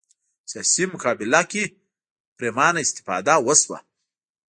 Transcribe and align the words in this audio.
سیاسي 0.51 0.83
مقابله 0.93 1.41
کې 1.51 1.63
پرېمانه 2.37 2.79
استفاده 2.85 3.33
وشوه 3.45 3.79